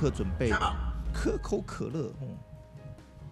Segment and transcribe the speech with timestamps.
[0.00, 0.58] 课准备的
[1.12, 2.28] 可口可乐，嗯，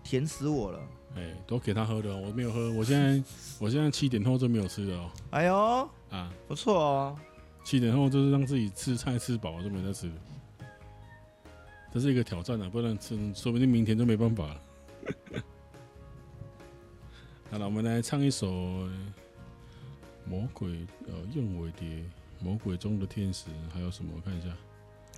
[0.05, 0.79] 甜死我了。
[1.17, 2.71] 哎、欸，都给他喝的，我没有喝。
[2.73, 3.25] 我现在
[3.59, 5.11] 我现在七点后就没有吃的哦。
[5.31, 7.17] 哎呦，啊，不错哦。
[7.65, 10.13] 七点后就是让自己吃菜吃饱，我就没再吃了。
[11.91, 14.61] 这是一个挑战啊，不然吃，说不定明天就没办法了。
[17.51, 18.47] 好了，我们来唱一首
[20.27, 20.69] 《魔鬼》
[21.07, 21.89] 呃，燕尾蝶，
[22.41, 24.13] 《魔鬼中的天使》，还有什么？
[24.15, 24.49] 我看一下。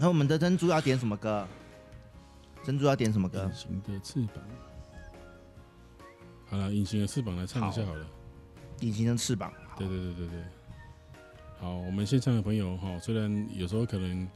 [0.00, 1.46] 那我们的珍珠要点什么歌？
[2.64, 3.44] 珍珠要点什么歌？
[3.44, 4.42] 隐形的翅膀。
[6.46, 8.06] 好了，隐形的翅膀来唱一下好了。
[8.80, 9.52] 隐形的翅膀。
[9.76, 10.42] 对对对对对。
[11.58, 14.26] 好，我们现场的朋友哈，虽然有时候可能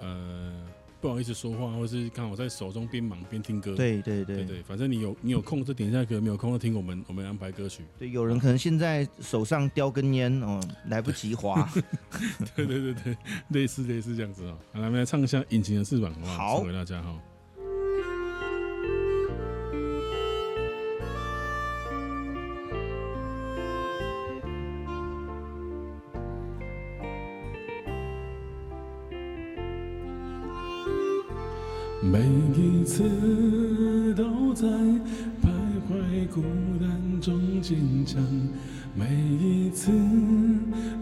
[0.00, 0.62] 呃。
[1.04, 3.74] 不好意思说话，或是刚好在手中边忙边听歌。
[3.74, 7.82] 对对对对对，反正你有你有空就点一下歌，没有空就听我们我们安排歌曲。
[7.98, 11.70] 对，有人可能现在手上叼根烟哦，来不及划。
[12.56, 13.16] 对对对对，
[13.48, 14.56] 类似类似这样子哦。
[14.72, 16.36] 好，来，我们来唱一下《隐形的翅膀》好不好？
[16.36, 17.14] 好，送给大家哈。
[32.14, 32.20] 每
[32.56, 33.02] 一次
[34.14, 35.50] 都在徘
[35.88, 36.44] 徊孤
[36.80, 38.22] 单中坚强，
[38.94, 39.04] 每
[39.36, 39.90] 一次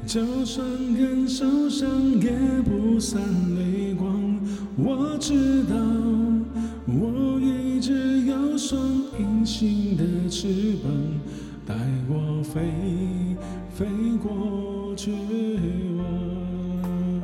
[0.06, 1.86] 就算很受伤
[2.18, 2.32] 也
[2.64, 3.20] 不散
[3.54, 4.40] 泪光。
[4.78, 5.76] 我知道
[6.86, 8.80] 我一直有双
[9.18, 10.90] 隐形的翅膀，
[11.66, 11.74] 带
[12.08, 13.36] 我飞
[13.74, 13.84] 飞
[14.16, 15.12] 过绝
[15.98, 17.20] 望，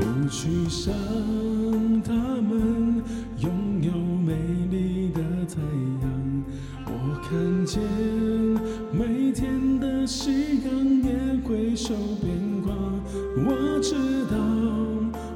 [0.00, 1.37] 不去想。
[11.58, 12.30] 回首变
[12.64, 12.72] 化。
[13.44, 13.96] 我知
[14.30, 14.36] 道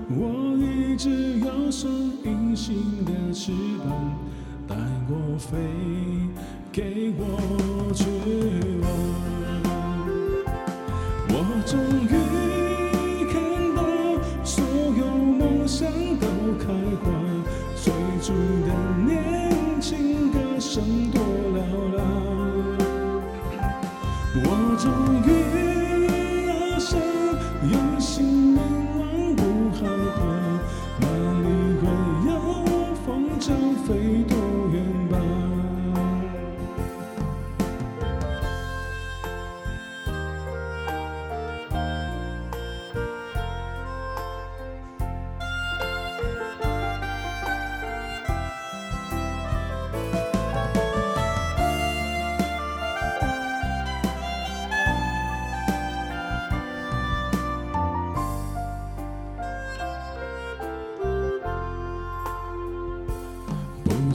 [0.09, 1.11] 我一直
[1.41, 1.93] 有双
[2.23, 3.51] 隐形的翅
[3.85, 4.17] 膀，
[4.69, 4.77] 带
[5.09, 5.59] 我飞，
[6.71, 8.05] 给我绝
[8.83, 8.87] 望。
[11.29, 11.35] 我
[11.67, 11.77] 终
[12.07, 12.42] 于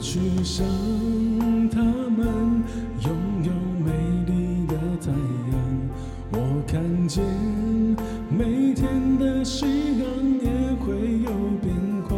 [0.00, 0.64] 去想
[1.70, 2.62] 他们
[3.04, 3.10] 拥
[3.42, 3.52] 有
[3.84, 3.92] 美
[4.26, 5.52] 丽的太阳，
[6.32, 7.24] 我看见
[8.30, 9.66] 每天的夕
[9.98, 10.08] 阳
[10.40, 10.48] 也
[10.84, 11.74] 会有变
[12.08, 12.16] 化。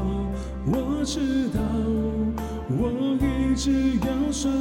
[0.67, 1.61] 我知道
[2.69, 4.53] 我一直有双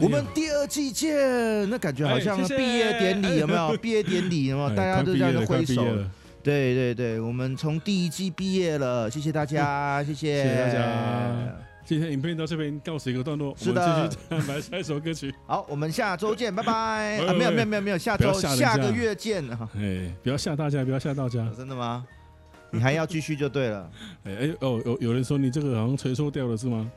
[0.00, 3.76] 我们第二季见，那感觉好像毕业典礼有没有？
[3.76, 4.70] 毕业典礼有没有？
[4.74, 5.84] 大家都在这挥手。
[6.42, 11.56] 对对对，我们从第一季毕业了，谢谢大家，谢谢，谢谢大家。
[11.84, 15.34] 今天影片到这边告辞一个段落，是的，我们继续来下一首歌曲。
[15.46, 17.18] 好，我们下周见，拜拜。
[17.26, 19.44] 啊，没有没有没有没有，下周下个月见。
[19.76, 21.46] 哎，不要吓大家，不要吓大家。
[21.56, 22.06] 真的吗？
[22.70, 23.90] 你还要继续就对了。
[24.24, 26.88] 哎哎哦，有有人说你这个好像吹错掉了是吗？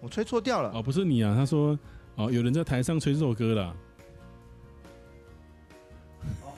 [0.00, 1.78] 我吹错掉了哦，不是你啊，他说
[2.16, 3.76] 哦，有人在台上吹这首歌了。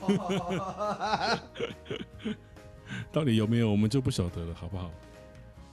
[3.11, 4.89] 到底有没有，我们就不晓得了，好不好？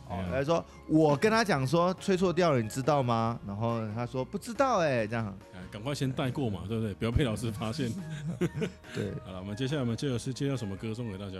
[0.09, 3.39] 哦，他说我跟他讲说吹错调了，你知道吗？
[3.47, 5.37] 然后他说不知道哎、欸，这样，
[5.71, 6.95] 赶快先带过嘛，对不对？
[6.95, 7.91] 不要被老师发现。
[8.95, 11.39] 对， 好了，我们接下来我们介绍是介绍什么歌送给大家？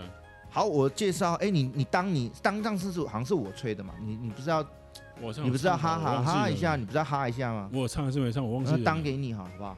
[0.49, 3.93] 好，我介绍，哎、欸，你你当你当当时是好像是我吹的嘛？
[4.01, 4.65] 你你不是要，
[5.21, 6.75] 我你不是要哈哈哈一下？
[6.75, 7.69] 你不是要哈一下吗？
[7.73, 8.43] 我唱还是没唱？
[8.43, 8.77] 我忘记了。
[8.83, 9.77] 当给你好，好不好？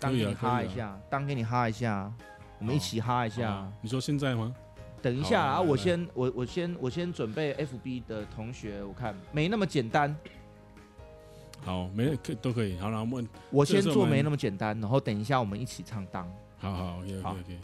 [0.00, 2.12] 当给你哈一下，当给你哈一下，
[2.58, 3.66] 我们一起哈一下。
[3.80, 4.54] 你说现在吗？
[5.00, 5.60] 等一下啊！
[5.60, 10.14] 我先，我我先，我先准备 FB 的同学，我看没那么简单。
[11.64, 12.76] 好，没可都可以。
[12.78, 16.28] 好了，我们我先做没那么简单，然后等一下我们一起唱当。
[16.58, 17.58] 好好，OK OK OK。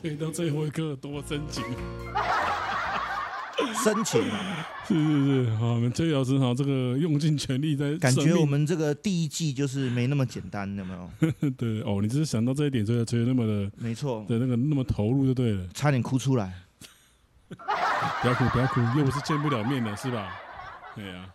[0.00, 1.62] 吹到最后一刻多深情。
[3.84, 4.22] 深情，
[4.88, 11.10] 是是是，好，我们崔老师好，这个用尽全力在，感觉我们这个第一季就是没那么简单，有没有？
[11.58, 16.62] 对哦，你只是想到这一点，所以吹那么的，没错，对那个那么投入就对了，差点哭出来。
[17.48, 20.34] 不要哭，不要哭，又不是见不了面的，是吧？
[20.96, 21.30] 对呀、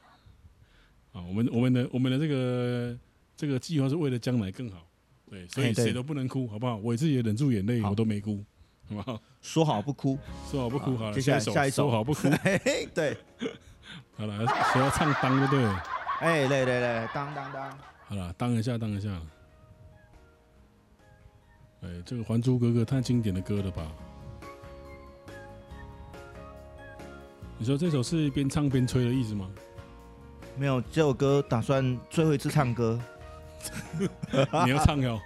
[1.14, 2.98] 啊，啊，我们我们的我们的这个
[3.38, 4.88] 这个计划是为了将来更好，
[5.30, 6.76] 对，所以谁都不能哭，好不好？
[6.78, 8.44] 我自己也忍住眼泪，我都没哭。
[9.02, 9.20] 好？
[9.42, 10.18] 说好不哭，
[10.50, 11.14] 说好不哭，好了。
[11.14, 12.30] 接下来下一首，说好不哭。
[12.94, 13.18] 对，
[14.18, 15.84] 好了，说要唱当就对了。
[16.20, 17.78] 哎，对对对，当当当。
[18.08, 19.10] 好了，当一下，当一下。
[21.82, 23.84] 哎，这个《还珠格格》太经典的歌了吧？
[27.58, 29.50] 你说这首是边唱边吹的意思吗？
[30.58, 33.00] 没有，这首歌打算最后一次唱歌。
[34.66, 35.20] 你要唱哟。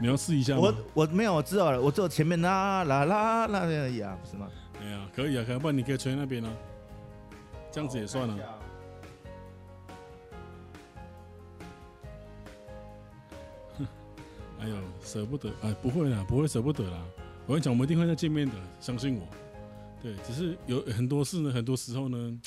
[0.00, 0.60] 你要试一下吗？
[0.62, 4.48] 我我没有，我知道了，我只有前面啦啦啦啦而已啊，不是吗？
[4.80, 6.50] 哎呀，可以啊，可以，不然你可以吹那边啊，
[7.72, 8.36] 这样子也算了。
[14.60, 17.04] 哎呦，舍不得，哎，不会啦，不会舍不得啦。
[17.46, 19.26] 我跟你讲，我们一定会再见面的，相信我。
[20.00, 22.40] 对，只是有很多事呢，很多时候呢，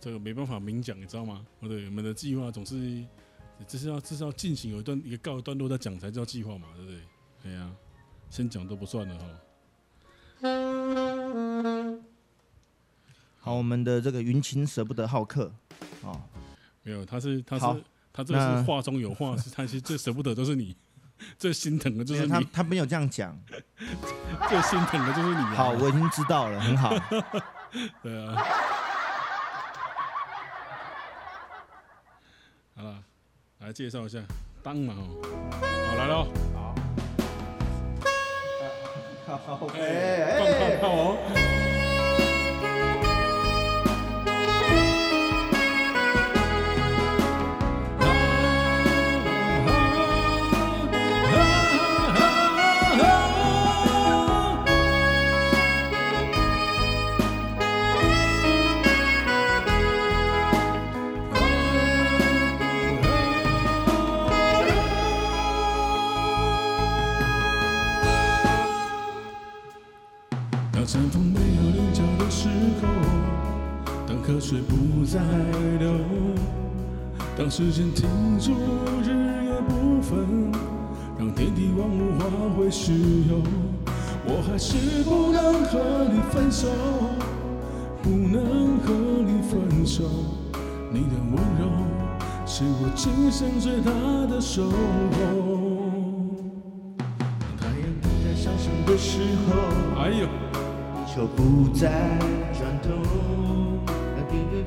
[0.00, 1.46] 这个没办法明讲，你知道吗？
[1.60, 3.04] 对，我们的计划总是。
[3.66, 7.00] 这是要这是要进行有一段一个告一段落再讲才叫计划嘛，对不对？
[7.42, 7.72] 对呀、啊，
[8.30, 9.24] 先讲都不算了哈。
[13.38, 15.52] 好，我们的这个云情舍不得好客，
[16.02, 16.20] 哦，
[16.82, 20.76] 没有，他是他是他这是话中有话， 是他其实最舍不得都是你，
[21.38, 22.28] 最心疼的就是你。
[22.28, 23.38] 他他没有这样讲，
[24.48, 25.42] 最心疼的就是你。
[25.56, 26.90] 好，我已经知道了，很好。
[28.02, 28.44] 对啊。
[32.74, 33.04] 好了。
[33.68, 34.18] 来介绍一下，
[34.62, 34.94] 当嘛
[35.60, 36.26] 好来喽，
[39.26, 41.57] 好，好，好，哎，放炮哦。
[77.58, 78.52] 时间停住，
[79.02, 79.08] 日
[79.44, 80.52] 夜不分，
[81.18, 82.24] 让天地万物化
[82.56, 82.92] 为虚
[83.28, 83.42] 有，
[84.24, 86.68] 我还是不能和你分手，
[88.00, 88.94] 不能和
[89.26, 90.04] 你分手。
[90.92, 91.66] 你的温柔
[92.46, 93.90] 是我今生最大
[94.32, 94.76] 的收获。
[97.00, 100.28] 当太阳不再上升的时候，哎呦，
[100.94, 101.90] 地球不再
[102.56, 103.02] 转动，
[103.84, 104.62] 当地的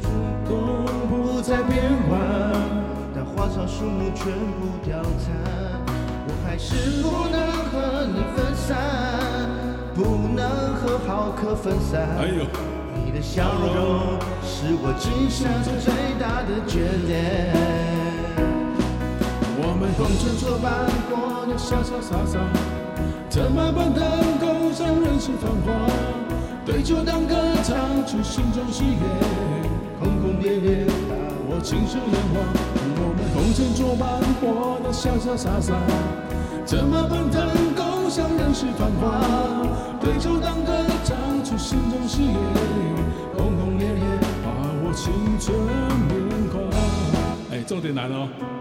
[3.53, 5.36] 草树木全部凋残，
[6.25, 7.36] 我还是不能
[7.67, 8.79] 和你分散，
[9.93, 12.08] 不能和浩克分散。
[12.17, 12.46] 哎呦，
[13.03, 15.51] 你的笑容是我今生
[15.84, 17.51] 最大的眷恋。
[19.58, 22.39] 我们红尘作伴，过得潇潇洒洒，
[23.29, 24.01] 策马奔腾，
[24.39, 25.67] 共享人世繁华，
[26.65, 27.75] 对酒当歌，唱
[28.08, 29.03] 出心中喜悦，
[30.00, 31.13] 轰轰烈烈，把
[31.50, 32.70] 我情深年华。
[33.51, 34.08] 我们红尘作伴，
[34.39, 35.74] 活得潇潇洒洒，
[36.65, 39.20] 策马奔腾，共享人世繁华，
[40.00, 40.72] 对酒当歌，
[41.03, 42.38] 唱出心中喜悦，
[43.38, 44.03] 轰轰烈烈，
[44.41, 44.50] 把
[44.86, 45.53] 握青春
[46.08, 46.60] 年华。
[47.53, 48.61] 哎，重点来了哦。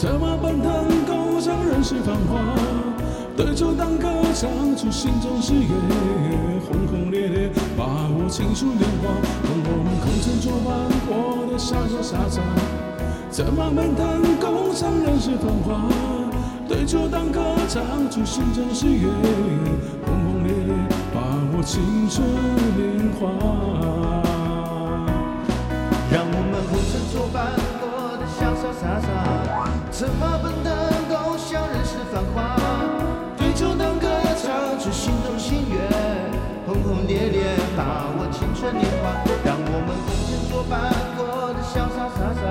[0.00, 2.40] 策马奔腾，共享人世繁华。
[3.36, 5.68] 对酒当歌，唱出心中喜悦，
[6.66, 12.40] 轰轰烈烈，把握青春年华，和我们红尘作伴，活得潇潇洒洒，
[13.30, 15.86] 策马奔腾，共享人世繁华。
[16.66, 17.38] 对酒当歌，
[17.68, 19.06] 唱出心中喜悦，
[20.06, 20.74] 轰轰烈烈，
[21.12, 21.20] 把
[21.54, 22.26] 握青春
[22.74, 23.89] 年华。
[30.00, 30.72] 洒，策马奔腾，
[31.10, 32.56] 共享人世繁华。
[33.36, 34.08] 对酒当歌，
[34.40, 35.78] 唱出心中心愿
[36.66, 37.42] 轰轰烈烈，
[37.76, 39.12] 把握青春年华，
[39.44, 42.42] 让我们红尘作伴，过得潇潇洒洒，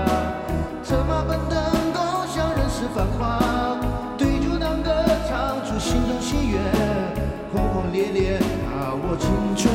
[0.83, 1.57] 策马奔腾，
[1.91, 3.39] 共享人世繁华。
[4.15, 4.93] 对酒当歌，
[5.27, 6.59] 唱出心中喜悦，
[7.51, 8.39] 轰轰烈烈，
[8.69, 9.73] 把握青春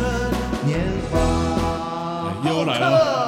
[0.64, 0.78] 年
[1.10, 1.18] 华。
[2.48, 3.23] 又来了。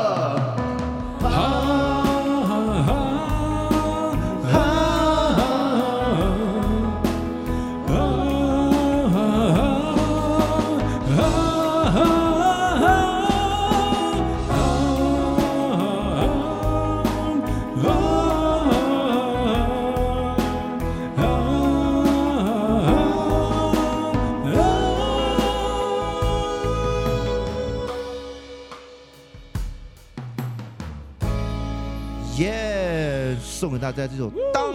[33.77, 34.73] 给大家这首《当》，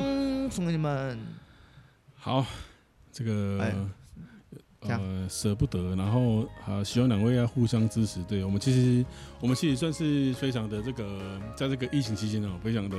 [0.52, 1.18] 送给你们。
[2.14, 2.46] 好，
[3.12, 3.60] 这个
[4.82, 8.22] 呃舍不得，然后啊，希望两位要互相支持。
[8.26, 9.04] 对我们其实，
[9.40, 11.20] 我们其实算是非常的这个，
[11.56, 12.98] 在这个疫情期间哦，非常的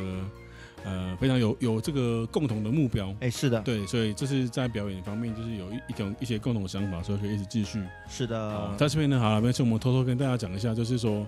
[0.82, 3.14] 呃，非常有有这个共同的目标。
[3.20, 7.80] 哎，是的，对，所以这是在表演方面，就是有一一种一些共同的想法，所以可以一直继续。
[8.08, 11.20] 是的，在这边呢，好了，没事，我们偷偷跟大家讲一下，就是说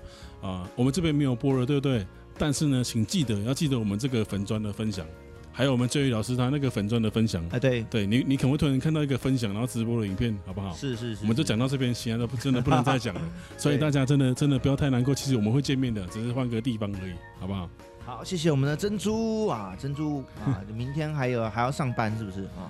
[0.43, 2.05] 啊、呃，我们这边没有播了，对不对？
[2.39, 5.07] 但是呢，请记得要记得我们这个粉砖的分享，
[5.53, 7.47] 还有我们教育老师他那个粉砖的分享。
[7.51, 10.75] 哎，对，对你，你可能会突然看到一个分享，然后直播的影片，好不好？
[10.75, 11.23] 是是是。
[11.23, 13.21] 我们就讲到这边，其他的真的不能再讲了。
[13.57, 17.71] 所以大家真的真的不要太难过，其实我们会见面的，只是换个地方而已，好不好？
[18.05, 22.67] 好，谢谢我们的珍珠啊，珍珠啊，明天还有还要上班是不是啊？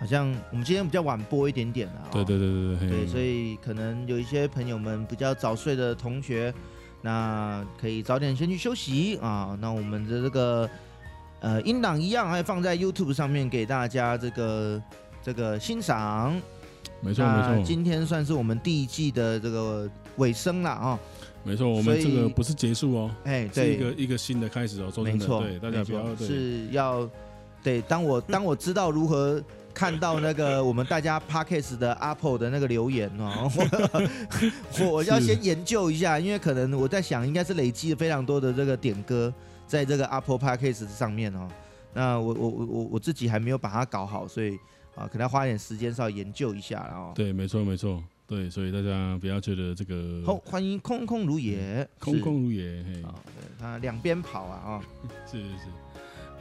[0.00, 2.08] 好像我们今天比较晚播一点点了。
[2.10, 2.88] 对对对对对。
[3.00, 6.54] 对，所以可能有一些朋友们比较早睡的同学。
[7.02, 9.56] 那可以早点先去休息啊。
[9.60, 10.68] 那我们的这个
[11.40, 14.82] 呃音档一样，还放在 YouTube 上面给大家这个
[15.22, 16.40] 这个欣赏。
[17.00, 20.98] 没错没错，今天算是我们第一季的这个尾声了啊。
[21.44, 24.92] 没错，我们这个不是结束哦，哎，是一个一个新的开始哦。
[25.02, 27.08] 没错，对大家不要是要
[27.62, 27.80] 对。
[27.82, 29.42] 当我当我知道如何。
[29.78, 33.48] 看到那个我们大家 Parkes 的 Apple 的那个留言哦，
[34.80, 39.32] 我我要先研究一下，因为可能我在想，应该是累积了非常多的这个点歌
[39.68, 41.48] 在这个 Apple Parkes 上面哦。
[41.94, 44.58] 那我我我我我自己还没有把它搞好，所以
[44.96, 53.04] 啊，可能要花一点时间稍微研究一下，然后对，没错没错，对，所以大家不要觉得这个好，欢迎空空如也， 空空如也，嘿，
[53.60, 54.82] 他两边跑啊 啊，
[55.24, 55.64] 是是是，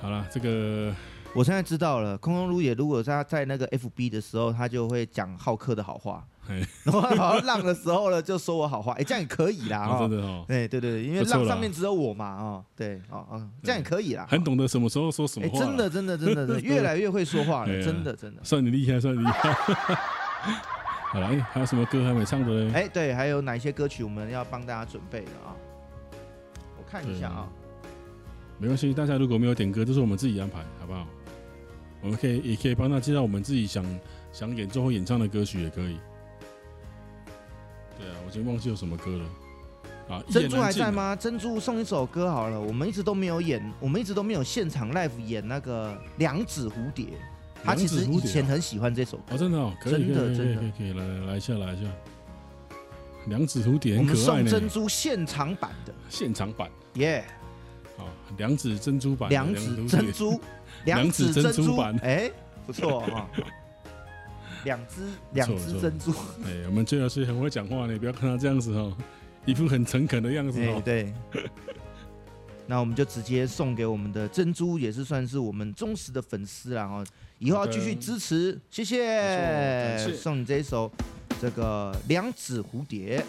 [0.01, 0.91] 好了，这个。
[1.37, 6.25] 我现在知道了，空空如也，如果他在那个 FB 的时候，他就会讲浩克的好话，
[6.83, 19.53] 然后跑到浪的时候呢，就说我好话，哎，这样也可以啦，哦，真的哦，对对对，因为浪上面只有我嘛，哦，对，哦哦，这样也可以啦，很懂得什么时候说什么话，真的真的真的真的 越来越会说话了，真的真的，算你厉害，算你厉害。
[21.13, 22.71] 好了，哎，还有什么歌还没唱的呢？
[22.73, 25.53] 哎，对，还有哪些歌曲我们要帮大家准备的啊？
[26.79, 27.47] 我看一下啊，
[28.57, 31.05] 没关系，大家如果没有点歌，都是我们自己安排，好不好？
[32.01, 33.83] 我们可以也可以帮他介绍我们自己想
[34.31, 35.97] 想演奏或演唱的歌曲，也可以。
[37.97, 39.25] 对啊，我已经忘记有什么歌了。
[40.09, 41.15] 啊，珍珠还在吗？
[41.15, 42.61] 珍珠送一首歌好了。
[42.61, 47.05] 我们一直都没有演，我们一直都没有现场 live 演那个《两指蝴蝶》。
[47.63, 49.23] 他其实以前很喜欢这首歌。
[49.31, 51.89] 哦，真的哦，可以真的真的可以来来来一下来一下。
[53.25, 55.93] 两指蝴蝶，我们送珍珠现场版的。
[56.07, 57.25] 现场版，耶。
[57.97, 58.07] 好，
[58.37, 59.29] 两指珍珠版。
[59.31, 60.39] 两指珍珠。
[60.85, 62.31] 两指珍珠版，哎，
[62.65, 63.29] 不错哈。
[64.63, 65.01] 两只
[65.33, 66.11] 两只珍珠，
[66.45, 68.95] 哎，我们最老师很会讲话呢，你不要看他这样子哦，
[69.45, 70.81] 一副很诚恳的样子哦。
[70.83, 71.13] 对。
[72.69, 77.03] 那我们就直接送给我们的珍珠，也是算是我们忠实的粉丝了哈。
[77.39, 79.97] 以后要继续支持，谢谢。
[80.13, 80.91] 送你这一首
[81.39, 83.23] 这个两指蝴蝶。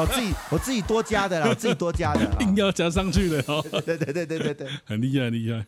[0.00, 3.64] 我自己我自己多加的啦，我自己多加的， 硬要加上去的哦。
[3.84, 5.64] 对对对对对对， 很厉害很厉害。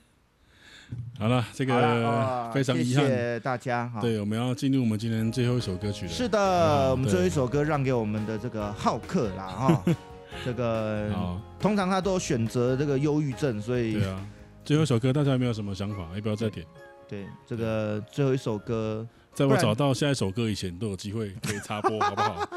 [1.19, 3.93] 好了，这个非常遗憾，谢谢大家。
[4.01, 6.11] 对，我们要进入我们今天最后一首歌曲了。
[6.11, 9.85] 是的，我们最后一首歌让给我们的这个浩克啦哈。
[10.45, 11.11] 这个
[11.59, 14.27] 通常他都选择这个忧郁症，所以对啊。
[14.65, 16.09] 最后一首歌大家有没有什么想法？
[16.15, 16.67] 要不要再点？
[17.09, 19.07] 对，这个最后一首歌。
[19.33, 22.49] 在我找到下一首歌以前，都有机会可以插播， 好不好？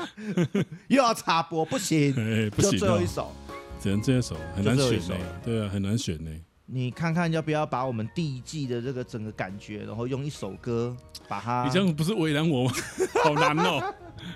[0.87, 2.13] 又要插播，不行，
[2.55, 3.31] 不行，最后一首，
[3.79, 5.15] 只能这一首，很难选呢。
[5.43, 6.31] 对啊，很难选呢。
[6.65, 10.95] 你看看要不要把我们第一季的这个整个感觉，然后用一首歌
[11.27, 11.63] 把它。
[11.65, 12.71] 你这样不是为难我吗？
[13.23, 13.93] 好难哦，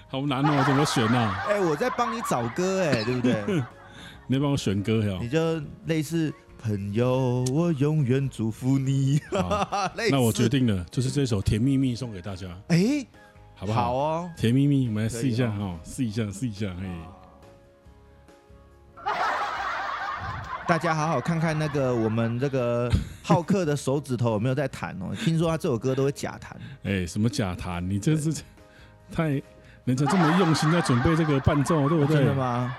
[0.08, 1.46] 好难哦，怎么选啊？
[1.50, 3.64] 哎，我在帮你找歌，哎，对不对？
[4.28, 5.18] 你帮我选歌呀？
[5.22, 6.34] 你就类似。
[6.58, 9.22] 朋友，我永远祝福你。
[10.12, 12.48] 那我决定了，就是这首《甜蜜蜜》送给大家。
[12.70, 13.06] 哎，
[13.56, 13.84] 好不好？
[13.84, 16.76] 好哦，《甜蜜蜜》，我们来试一下哈，试一下，试一下。
[16.82, 17.00] 哎，
[20.68, 22.92] 大家好好看看那个我们这个
[23.24, 25.16] 浩克的手指头有没有在弹哦？
[25.16, 26.60] 听说他这首歌都会假弹。
[26.84, 27.88] 哎，什么假弹？
[27.88, 28.34] 你这是
[29.12, 29.42] 太
[29.86, 32.18] 人家这么用心在准备这个伴奏，对不对？
[32.18, 32.76] 真的吗？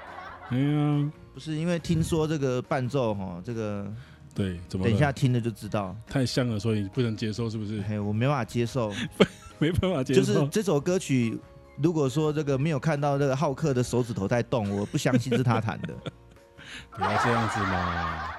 [0.50, 3.86] 哎呀，不是因为听说这个伴奏哈，这个
[4.34, 7.80] 对，怎么等一下听了就知道太像了，所以不能接受，是不是？
[7.82, 8.92] 嘿，我没办法接受，
[9.58, 10.20] 没办法接受。
[10.20, 11.38] 就是这首歌曲，
[11.80, 15.94] 如果说这个没有看到这个浩克的手指头在动，我不相信是他弹的。
[16.94, 18.30] 不要这样子嘛，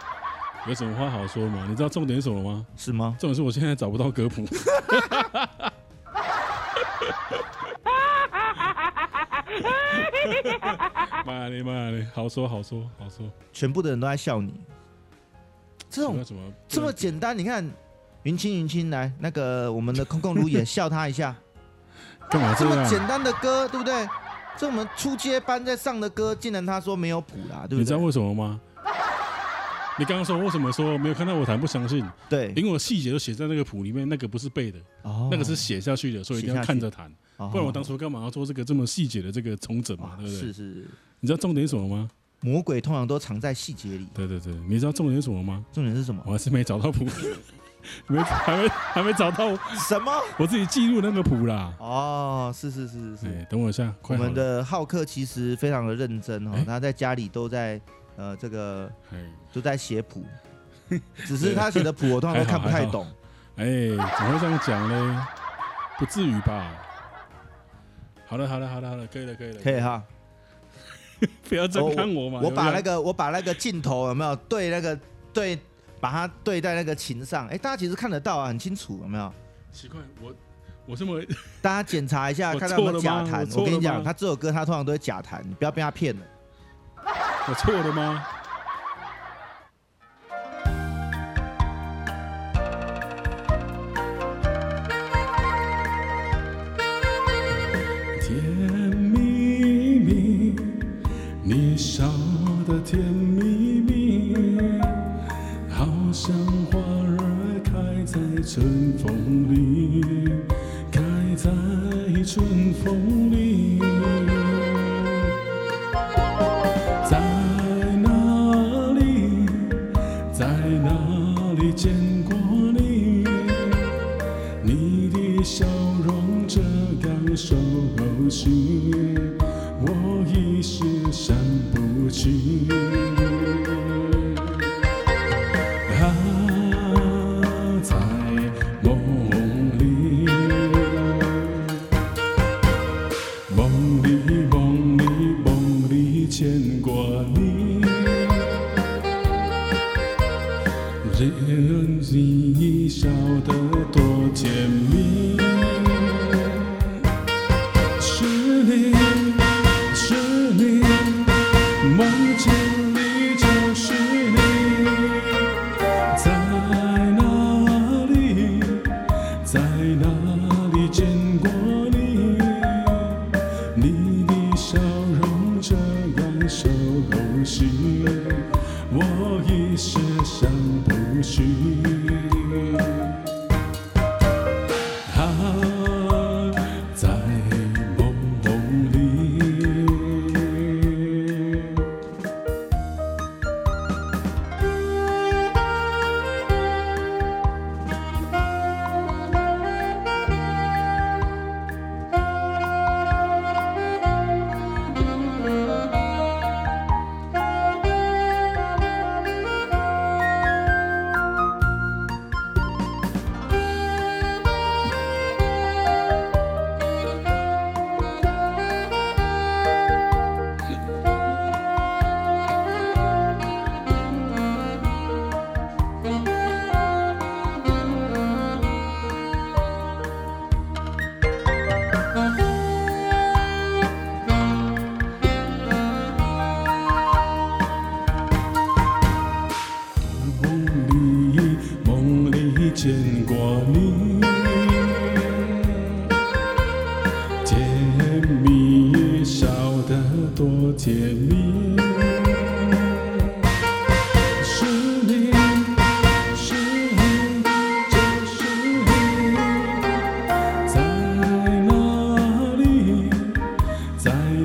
[0.67, 1.65] 有什么话好说嘛？
[1.69, 2.65] 你知道重点是什么吗？
[2.75, 3.15] 是吗？
[3.19, 4.45] 重点是我现在找不到歌谱。
[11.25, 14.53] 妈嘞妈嘞，好说好说好说，全部的人都在笑你。
[15.89, 17.37] 这种什么这么简单？
[17.37, 17.67] 你看，
[18.23, 21.35] 云清云清来，那个我们的空空如也 笑他一下。
[22.29, 24.07] 干嘛这么简单的歌，对不对？
[24.55, 27.77] 这我们初阶班在上的歌，竟然他说没有谱啦，对不对？
[27.79, 28.59] 你知道为什么吗？
[29.99, 32.05] 你刚刚说为什么说没有看到我弹不相信？
[32.29, 37.11] 对，因为我细节都写在那个谱里面，那个不是背的，哦，那个是写下去的，所以一定要看着弹。
[37.35, 40.15] 不然我当初干嘛要做这个这么细节的这个重整嘛？
[40.17, 40.39] 对不对？
[40.39, 40.87] 是是是。
[41.19, 42.09] 你知道重点是什么吗？
[42.39, 44.07] 魔鬼通常都藏在细节里。
[44.13, 45.65] 对对对，你知道重点是什么吗？
[45.73, 46.23] 重点是什么？
[46.25, 47.05] 我还是没找到谱，
[48.07, 49.53] 没还没还没找到
[49.87, 50.11] 什么？
[50.37, 51.73] 我自己记录那个谱啦。
[51.79, 53.47] 哦，是是是是是。
[53.49, 57.79] 等我一下，我们的浩克其实非常的认真哦，他在家里都在
[58.19, 58.91] 呃这个
[59.53, 60.23] 都在写谱。
[61.25, 63.07] 只是他写的谱，我通常都看不太懂。
[63.55, 63.65] 哎，
[64.17, 65.27] 怎么会这样讲呢？
[65.97, 66.71] 不至于吧？
[68.25, 70.03] 好了，好了，好了，好了，可以了，可以了，可以哈。
[71.47, 72.39] 不要这样看我嘛！
[72.41, 74.97] 我把那个，我把那个镜头有没有对那个
[75.31, 75.59] 对，
[75.99, 77.47] 把它对在那个琴上？
[77.47, 79.31] 哎，大家其实看得到啊，很清楚，有没有？
[79.71, 80.33] 奇怪，我
[80.87, 81.21] 我这么……
[81.61, 83.47] 大家检查一下， 看到有没有假弹？
[83.51, 86.21] 我跟你讲，他这首歌他通常都会假弹，你不要被他骗了。
[87.49, 88.23] 我错了吗？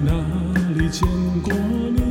[0.04, 0.12] 哪
[0.76, 1.08] 里见
[1.42, 2.03] 过你？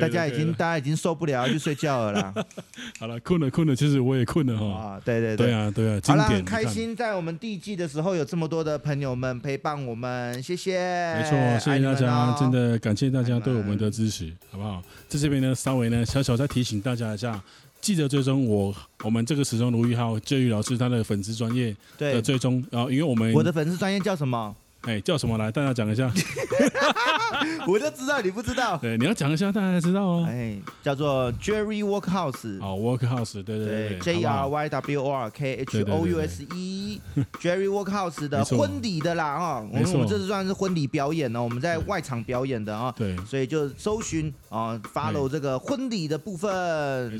[0.00, 2.34] 大家已经，大家已经受不了，要去睡觉了啦。
[2.98, 4.66] 好了，困了，困了，其实我也困了哈。
[4.66, 6.00] 啊，对对对，对啊，对啊。
[6.04, 10.78] 好了，很开心，在我们第一季的时候有这么多的朋友们陪伴我们，谢谢。
[11.14, 14.82] 没错，谢谢大家，真的感谢大家对我们的支持，好不好？
[15.08, 17.42] 在这边呢，稍微呢，小小再提醒大家一下，
[17.80, 18.74] 记得追踪我，
[19.04, 24.54] 我们这个始终如一号教育老师他的粉丝专业的追踪，然后因为我们我的粉丝专业叫什么？
[24.82, 25.50] 哎，叫什么来？
[25.50, 26.10] 大家讲一下。
[27.66, 28.76] 我就知道你不知道。
[28.78, 30.26] 对，你要讲一下，大家才知道哦。
[30.28, 32.58] 哎，叫做 Jerry Workhouse。
[32.60, 42.92] 哦，Workhouse，对对对，J R Y W O R K H O U S E，Jerry Workhouse 的婚礼的啦啊，我们我们这次算是婚礼表演呢，我们在外场表演的啊。
[42.96, 43.16] 对。
[43.24, 46.50] 所以就搜寻啊，follow 这个婚礼的部分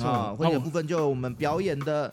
[0.00, 2.12] 啊，婚礼的部分就我们表演的。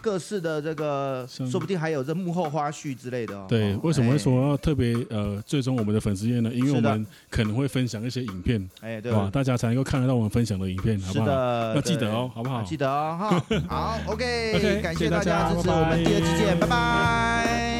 [0.00, 3.46] 各式的这个，说不定还有这幕后花絮之类的哦。
[3.48, 6.50] 对，为什么会说要特别呃最终我们的粉丝页呢？
[6.52, 9.28] 因为我们可能会分享一些影片，哎，对吧？
[9.32, 11.26] 大家才能够看得到我们分享的影片，好不好？
[11.74, 12.62] 要记得哦，好不好？
[12.62, 13.44] 记得哦，哈。
[13.68, 17.71] 好，OK， 感谢大家支持，我们第二期见，拜拜。